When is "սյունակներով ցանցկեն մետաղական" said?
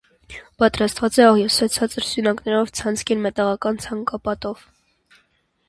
2.07-3.81